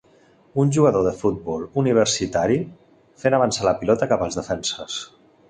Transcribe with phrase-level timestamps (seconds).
[0.61, 2.57] Un jugador de futbol universitari
[3.25, 4.99] fent avançar la pilota cap als defenses.